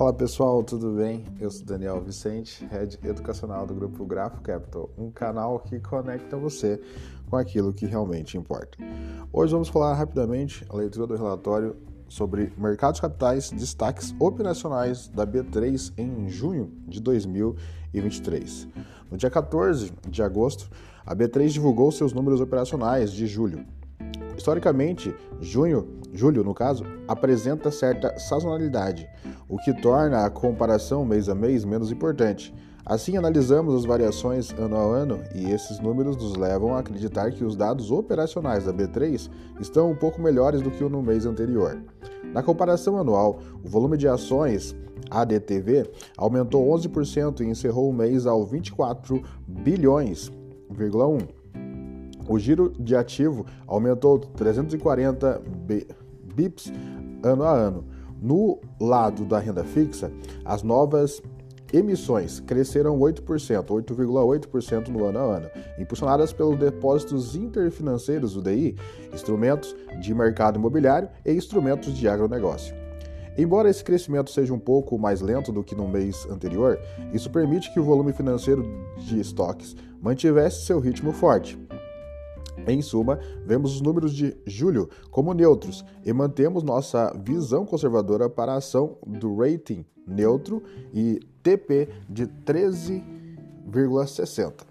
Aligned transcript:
Fala 0.00 0.14
pessoal, 0.14 0.64
tudo 0.64 0.92
bem? 0.92 1.26
Eu 1.38 1.50
sou 1.50 1.62
Daniel 1.66 2.00
Vicente, 2.00 2.66
Head 2.70 2.98
Educacional 3.04 3.66
do 3.66 3.74
Grupo 3.74 4.06
Grafo 4.06 4.40
Capital, 4.40 4.88
um 4.96 5.10
canal 5.10 5.60
que 5.60 5.78
conecta 5.78 6.38
você 6.38 6.80
com 7.28 7.36
aquilo 7.36 7.70
que 7.70 7.84
realmente 7.84 8.38
importa. 8.38 8.78
Hoje 9.30 9.52
vamos 9.52 9.68
falar 9.68 9.92
rapidamente 9.92 10.64
a 10.70 10.74
leitura 10.74 11.06
do 11.06 11.16
relatório 11.16 11.76
sobre 12.08 12.50
mercados 12.56 12.98
capitais, 12.98 13.50
destaques 13.50 14.14
operacionais 14.18 15.06
da 15.08 15.26
B3 15.26 15.92
em 15.98 16.30
junho 16.30 16.72
de 16.88 16.98
2023. 16.98 18.68
No 19.10 19.18
dia 19.18 19.28
14 19.28 19.92
de 20.08 20.22
agosto, 20.22 20.70
a 21.04 21.14
B3 21.14 21.48
divulgou 21.48 21.92
seus 21.92 22.14
números 22.14 22.40
operacionais 22.40 23.12
de 23.12 23.26
julho. 23.26 23.66
Historicamente, 24.40 25.14
junho, 25.38 25.86
julho 26.14 26.42
no 26.42 26.54
caso, 26.54 26.82
apresenta 27.06 27.70
certa 27.70 28.18
sazonalidade, 28.18 29.06
o 29.46 29.58
que 29.58 29.70
torna 29.82 30.24
a 30.24 30.30
comparação 30.30 31.04
mês 31.04 31.28
a 31.28 31.34
mês 31.34 31.62
menos 31.62 31.92
importante. 31.92 32.54
Assim, 32.86 33.18
analisamos 33.18 33.74
as 33.74 33.84
variações 33.84 34.50
ano 34.52 34.76
a 34.78 34.80
ano 34.80 35.20
e 35.34 35.50
esses 35.50 35.78
números 35.78 36.16
nos 36.16 36.36
levam 36.36 36.74
a 36.74 36.78
acreditar 36.78 37.32
que 37.32 37.44
os 37.44 37.54
dados 37.54 37.90
operacionais 37.90 38.64
da 38.64 38.72
B3 38.72 39.28
estão 39.60 39.90
um 39.90 39.94
pouco 39.94 40.22
melhores 40.22 40.62
do 40.62 40.70
que 40.70 40.82
no 40.84 41.02
mês 41.02 41.26
anterior. 41.26 41.78
Na 42.32 42.42
comparação 42.42 42.96
anual, 42.96 43.40
o 43.62 43.68
volume 43.68 43.98
de 43.98 44.08
ações 44.08 44.74
ADTV 45.10 45.90
aumentou 46.16 46.66
11% 46.66 47.40
e 47.40 47.44
encerrou 47.44 47.90
o 47.90 47.92
mês 47.92 48.26
ao 48.26 48.46
24 48.46 49.22
bilhões,1 49.46 51.39
o 52.30 52.38
giro 52.38 52.72
de 52.78 52.94
ativo 52.94 53.44
aumentou 53.66 54.16
340 54.16 55.42
bips 56.32 56.72
ano 57.24 57.42
a 57.42 57.52
ano. 57.52 57.84
No 58.22 58.60
lado 58.80 59.24
da 59.24 59.40
renda 59.40 59.64
fixa, 59.64 60.12
as 60.44 60.62
novas 60.62 61.20
emissões 61.72 62.38
cresceram 62.38 62.96
8%, 63.00 63.24
8,8% 63.66 64.88
no 64.88 65.06
ano 65.06 65.18
a 65.18 65.22
ano, 65.38 65.50
impulsionadas 65.76 66.32
pelos 66.32 66.56
depósitos 66.56 67.34
interfinanceiros 67.34 68.36
UDI, 68.36 68.76
instrumentos 69.12 69.74
de 70.00 70.14
mercado 70.14 70.56
imobiliário 70.56 71.08
e 71.26 71.32
instrumentos 71.32 71.92
de 71.96 72.08
agronegócio. 72.08 72.76
Embora 73.36 73.70
esse 73.70 73.82
crescimento 73.82 74.30
seja 74.30 74.54
um 74.54 74.58
pouco 74.58 74.96
mais 74.98 75.20
lento 75.20 75.50
do 75.50 75.64
que 75.64 75.74
no 75.74 75.88
mês 75.88 76.26
anterior, 76.30 76.78
isso 77.12 77.28
permite 77.30 77.72
que 77.72 77.80
o 77.80 77.84
volume 77.84 78.12
financeiro 78.12 78.64
de 78.98 79.18
estoques 79.18 79.74
mantivesse 80.00 80.64
seu 80.64 80.78
ritmo 80.78 81.12
forte. 81.12 81.58
Em 82.66 82.82
suma, 82.82 83.20
vemos 83.46 83.74
os 83.74 83.80
números 83.80 84.12
de 84.14 84.36
julho 84.46 84.88
como 85.10 85.34
neutros 85.34 85.84
e 86.04 86.12
mantemos 86.12 86.62
nossa 86.62 87.10
visão 87.24 87.64
conservadora 87.64 88.28
para 88.28 88.52
a 88.52 88.56
ação 88.56 88.98
do 89.06 89.34
rating 89.36 89.82
neutro 90.06 90.62
e 90.92 91.18
TP 91.42 91.88
de 92.08 92.26
13,60. 92.26 94.66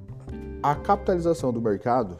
A 0.61 0.75
capitalização 0.75 1.53
do 1.53 1.61
mercado 1.61 2.17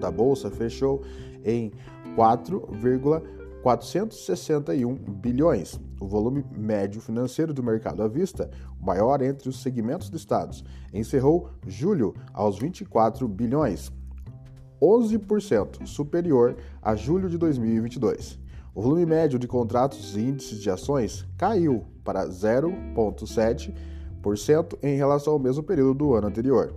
da 0.00 0.10
bolsa 0.10 0.50
fechou 0.50 1.02
em 1.44 1.70
4,40 2.16 3.22
461 3.62 4.94
bilhões. 4.94 5.78
O 6.00 6.06
volume 6.06 6.44
médio 6.56 7.00
financeiro 7.00 7.52
do 7.52 7.60
mercado 7.62 8.02
à 8.02 8.08
vista, 8.08 8.50
o 8.80 8.86
maior 8.86 9.20
entre 9.22 9.48
os 9.48 9.62
segmentos 9.62 10.08
listados, 10.08 10.64
encerrou 10.92 11.50
julho 11.66 12.14
aos 12.32 12.58
24 12.58 13.26
bilhões, 13.26 13.90
11% 14.80 15.86
superior 15.86 16.56
a 16.80 16.94
julho 16.94 17.28
de 17.28 17.36
2022. 17.36 18.38
O 18.74 18.80
volume 18.80 19.04
médio 19.04 19.38
de 19.38 19.46
contratos 19.48 20.16
e 20.16 20.20
índices 20.20 20.60
de 20.60 20.70
ações 20.70 21.26
caiu 21.36 21.84
para 22.04 22.28
0,7% 22.28 24.78
em 24.82 24.96
relação 24.96 25.32
ao 25.32 25.38
mesmo 25.38 25.64
período 25.64 25.94
do 25.94 26.14
ano 26.14 26.28
anterior. 26.28 26.74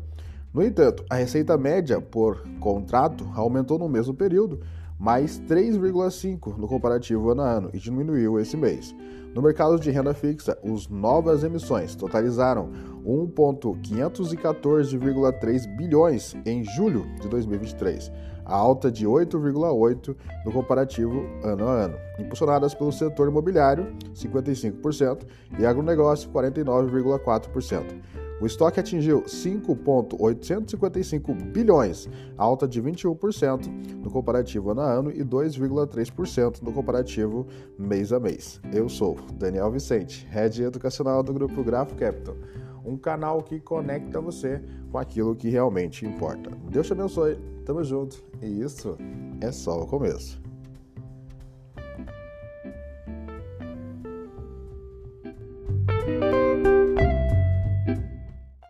No 0.53 0.61
entanto, 0.63 1.05
a 1.09 1.15
receita 1.15 1.57
média 1.57 2.01
por 2.01 2.45
contrato 2.59 3.25
aumentou 3.35 3.79
no 3.79 3.87
mesmo 3.87 4.13
período, 4.13 4.59
mais 5.01 5.41
3,5% 5.41 6.55
no 6.57 6.67
comparativo 6.67 7.31
ano 7.31 7.41
a 7.41 7.49
ano 7.49 7.71
e 7.73 7.79
diminuiu 7.79 8.39
esse 8.39 8.55
mês. 8.55 8.95
No 9.33 9.41
mercado 9.41 9.79
de 9.79 9.89
renda 9.89 10.13
fixa, 10.13 10.55
as 10.63 10.87
novas 10.87 11.43
emissões 11.43 11.95
totalizaram 11.95 12.69
1,514,3 13.03 15.75
bilhões 15.75 16.35
em 16.45 16.63
julho 16.63 17.07
de 17.19 17.27
2023, 17.27 18.11
a 18.45 18.55
alta 18.55 18.91
de 18.91 19.07
8,8% 19.07 20.15
no 20.45 20.51
comparativo 20.51 21.25
ano 21.43 21.67
a 21.67 21.85
ano, 21.85 21.97
impulsionadas 22.19 22.75
pelo 22.75 22.91
setor 22.91 23.27
imobiliário, 23.27 23.91
55%, 24.13 25.25
e 25.57 25.65
agronegócio, 25.65 26.29
49,4%. 26.29 28.20
O 28.41 28.45
estoque 28.47 28.79
atingiu 28.79 29.23
5,855 29.27 31.35
bilhões, 31.35 32.09
alta 32.35 32.67
de 32.67 32.81
21% 32.81 33.67
no 34.01 34.09
comparativo 34.09 34.71
ano 34.71 34.81
a 34.81 34.91
ano 34.91 35.11
e 35.11 35.23
2,3% 35.23 36.63
no 36.63 36.73
comparativo 36.73 37.45
mês 37.77 38.11
a 38.11 38.19
mês. 38.19 38.59
Eu 38.73 38.89
sou 38.89 39.15
Daniel 39.35 39.69
Vicente, 39.69 40.25
Head 40.31 40.63
Educacional 40.63 41.21
do 41.21 41.31
Grupo 41.31 41.63
Grafo 41.63 41.93
Capital, 41.93 42.35
um 42.83 42.97
canal 42.97 43.43
que 43.43 43.59
conecta 43.59 44.19
você 44.19 44.59
com 44.91 44.97
aquilo 44.97 45.35
que 45.35 45.47
realmente 45.47 46.03
importa. 46.03 46.49
Deus 46.71 46.87
te 46.87 46.93
abençoe, 46.93 47.37
tamo 47.63 47.83
junto 47.83 48.23
e 48.41 48.63
isso 48.63 48.97
é 49.39 49.51
só 49.51 49.83
o 49.83 49.85
começo. 49.85 50.40